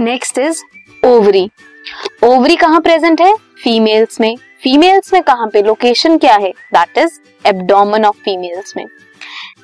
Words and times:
Next 0.00 0.38
is 0.38 0.62
ovary 1.06 1.50
ovary 2.24 2.56
कहाँ 2.56 2.80
present 2.80 3.20
है? 3.20 3.34
Females 3.62 4.20
में. 4.20 4.36
फीमेल्स 4.62 5.12
में 5.12 5.22
कहाँ 5.22 5.48
पे? 5.48 5.62
लोकेशन 5.62 6.18
क्या 6.18 6.34
है? 6.34 6.50
That 6.74 6.98
is 6.98 7.18
abdomen 7.46 8.04
of 8.04 8.16
females 8.16 8.76
में. 8.76 8.84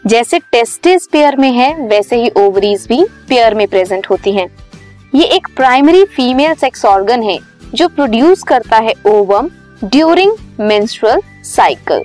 जैसे 0.06 0.38
टेस्टिस 0.38 1.06
पेयर 1.06 1.36
में 1.36 1.50
है, 1.52 1.72
वैसे 1.88 2.16
ही 2.16 2.30
ओवरीज 2.36 2.86
भी 2.88 3.04
पेयर 3.28 3.54
में 3.54 3.66
प्रेजेंट 3.68 4.06
होती 4.10 4.32
हैं. 4.32 4.48
ये 5.14 5.24
एक 5.26 5.48
प्राइमरी 5.56 6.04
फीमेल 6.06 6.54
सेक्स 6.54 6.84
ऑर्गन 6.84 7.22
है, 7.22 7.38
जो 7.74 7.88
प्रोड्यूस 7.88 8.42
करता 8.42 8.76
है 8.78 8.92
ovum 9.06 9.50
during 9.84 10.32
menstrual 10.60 11.20
cycle 11.44 12.02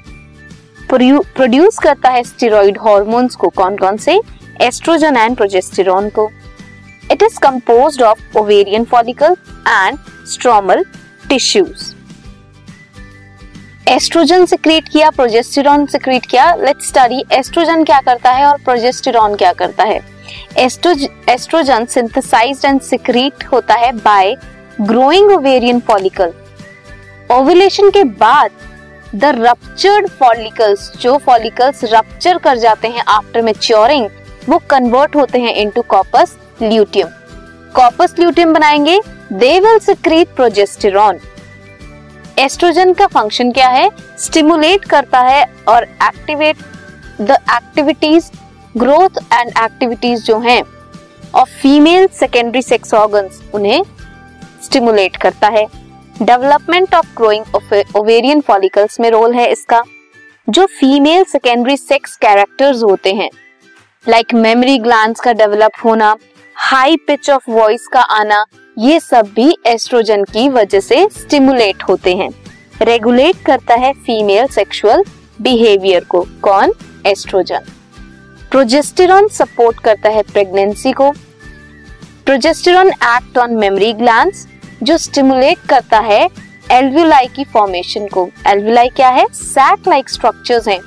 produce 0.89 1.77
करता 1.77 2.09
है 2.09 2.23
स्टेरॉइड 2.23 2.77
हॉर्मोन्स 2.77 3.35
को 3.35 3.49
कौन 3.49 3.77
कौन 3.77 3.97
से? 3.97 4.19
एस्ट्रोजन 4.61 5.17
एंड 5.17 5.35
प्रोजेस्टेरॉन 5.35 6.09
को. 6.09 6.29
It 7.19 7.23
is 7.23 7.39
composed 7.39 8.01
of 8.01 8.37
ovarian 8.37 8.83
follicle 8.83 9.35
and 9.67 9.97
stromal 10.27 10.83
tissues 11.29 11.93
estrogen 13.87 14.45
secrete 14.45 14.87
किया 14.89 15.09
प्रोजेस्टेरॉन 15.09 15.85
सिक्रेट 15.85 16.25
किया। 16.25 16.53
लेट्स 16.55 16.87
स्टडी 16.87 17.23
एस्ट्रोजन 17.33 17.83
क्या 17.83 17.99
करता 18.01 18.31
है 18.31 18.45
और 18.45 18.57
प्रोजेस्टेरॉन 18.65 19.35
क्या 19.35 19.51
करता 19.53 19.83
है। 19.83 19.99
एस्ट्रोजन 20.57 21.85
सिंथेसाइज्ड 21.85 22.65
एंड 22.65 22.81
सिक्रेट 22.81 23.43
होता 23.51 23.75
है 23.75 23.91
by 23.93 24.35
growing 24.81 25.31
ovarian 25.31 25.79
follicle 25.87 26.33
ovulation 27.31 27.89
के 27.89 28.03
बाद 28.19 28.51
द 29.15 29.35
रप्चर्ड 29.37 30.07
फॉलिकल्स 30.19 30.91
जो 31.01 31.17
फॉलिकल्स 31.25 31.83
रप्चर 31.93 32.37
कर 32.37 32.57
जाते 32.57 32.87
हैं 32.87 33.03
आफ्टर 33.09 33.41
मेच्योरिंग 33.41 34.09
वो 34.49 34.57
कन्वर्ट 34.69 35.15
होते 35.15 35.39
हैं 35.39 35.55
into 35.55 35.81
corpus 35.89 36.37
luteum 36.61 37.07
corpus 37.75 38.15
luteum 38.19 38.53
बनाएँगे 38.53 38.99
they 39.33 39.59
will 39.59 39.79
secrete 39.79 40.35
progesterone. 40.35 41.19
Estrogen 42.37 42.93
का 42.93 43.07
फ़ंक्शन 43.07 43.51
क्या 43.51 43.67
है? 43.69 43.89
स्टिमुलेट 44.19 44.85
करता 44.85 45.19
है 45.21 45.43
और 45.67 45.83
activate 45.83 46.57
the 47.21 47.31
activities 47.31 48.29
growth 48.77 49.17
and 49.33 49.49
activities 49.57 50.23
जो 50.23 50.39
हैं 50.39 50.61
of 51.35 51.49
female 51.51 52.07
secondary 52.19 52.61
sex 52.61 52.93
organs 52.93 53.41
उन्हें 53.53 53.83
स्टिमुलेट 54.63 55.17
करता 55.17 55.47
है। 55.47 55.65
Development 56.21 56.95
of 56.95 57.15
growing 57.17 57.95
ovarian 57.95 58.41
follicles 58.41 58.99
में 58.99 59.09
रोल 59.11 59.33
है 59.33 59.51
इसका, 59.51 59.81
जो 60.47 60.65
फीमेल 60.69 61.23
सेकेंडरी 61.23 61.77
सेक्स 61.77 62.15
कैरेक्टर्स 62.17 62.83
होते 62.83 63.13
हैं। 63.13 63.29
लाइक 64.05 64.33
मेमोरी 64.35 64.77
ग्लैंड्स 64.79 65.21
का 65.21 65.33
डेवलप 65.33 65.71
होना 65.85 66.15
हाई 66.61 66.95
पिच 66.97 67.29
ऑफ़ 67.29 67.49
वॉइस 67.51 67.85
का 67.87 68.01
आना, 68.01 68.43
ये 68.77 68.99
सब 68.99 69.27
भी 69.35 69.55
एस्ट्रोजन 69.65 70.23
की 70.23 70.47
वजह 70.49 70.79
से 70.79 71.07
स्टिमुलेट 71.11 71.83
होते 71.83 72.15
हैं। 72.15 72.29
रेगुलेट 72.81 73.35
करता 73.45 73.75
है 73.75 73.91
फीमेल 73.95 74.47
सेक्सुअल 74.47 75.03
बिहेवियर 75.41 76.03
को। 76.03 76.21
कौन? 76.41 76.73
एस्ट्रोजन 77.05 77.65
प्रोजेस्टेरॉन 78.51 79.27
सपोर्ट 79.27 79.79
करता 79.79 80.09
है 80.09 80.23
प्रेगनेंसी 80.23 80.91
को। 80.91 81.09
Progesterone 82.25 82.89
act 82.89 83.37
on 83.37 83.55
mammary 83.55 83.93
glands 83.93 84.45
जो 84.83 84.97
स्टिमुलेट 84.97 85.65
करता 85.69 85.99
है 86.01 86.21
एल्व्यूलाई 86.71 87.27
की 87.27 87.43
फॉर्मेशन 87.45 88.07
को। 88.07 88.29
एल्विलाई 88.47 88.89
क्या 88.89 89.09
है? 89.09 89.25
सैक 89.33 89.87
लाइक 89.87 90.09
स्ट्रक्चर्स 90.09 90.67
हैं, 90.67 90.79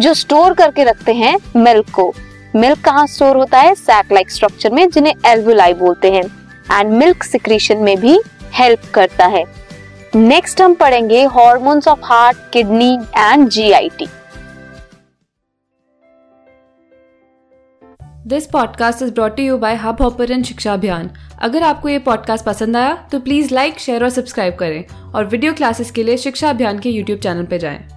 जो 0.00 0.14
स्टोर 0.14 0.54
करके 0.54 0.84
रखते 0.84 1.14
हैं 1.14 1.36
मिल्क 1.56 1.90
को। 1.90 2.12
मिल्क 2.56 2.80
कहाँ 2.84 3.06
स्टोर 3.06 3.36
होता 3.36 3.58
है? 3.58 3.74
सैक 3.74 4.12
लाइक 4.12 4.30
स्ट्रक्चर 4.30 4.72
में, 4.72 4.88
जिन्हें 4.90 5.14
एल्वुलाई 5.26 5.74
बोलते 5.74 6.10
हैं। 6.12 6.22
एंड 6.72 6.92
मिल्क 6.92 7.22
सिक्रीशन 7.22 7.78
में 7.78 7.96
भी 8.00 8.18
हेल्प 8.54 8.82
करता 8.94 9.26
है। 9.26 9.44
नेक्स्ट 10.14 10.60
हम 10.62 10.74
पढ़ेंगे 10.74 11.22
hormones 11.24 11.88
of 11.88 12.00
heart 12.04 12.36
kidney 12.52 12.92
and 13.16 13.48
GIT 13.48 14.06
this 18.26 18.46
podcast 18.46 19.02
is 19.02 19.10
brought 19.12 19.40
you 19.40 19.56
by 19.58 19.74
Hubhopper 20.02 20.42
शिक्षा 20.42 20.72
अभियान 20.72 21.10
अगर 21.38 21.62
आपको 21.62 21.88
ये 21.88 21.98
पॉडकास्ट 21.98 22.44
पसंद 22.44 22.76
आया 22.76 22.94
तो 23.12 23.20
प्लीज़ 23.20 23.54
लाइक 23.54 23.78
शेयर 23.78 24.04
और 24.04 24.10
सब्सक्राइब 24.10 24.54
करें। 24.54 25.12
और 25.12 25.24
वीडियो 25.24 25.52
क्लासेस 25.52 25.90
के 25.90 26.02
लिए 26.02 26.16
शिक्षा 26.16 26.50
अभियान 26.50 26.78
के 26.78 26.90
यूट्यूब 26.90 27.18
चैनल 27.18 27.44
पर 27.44 27.56
जाएँ। 27.56 27.93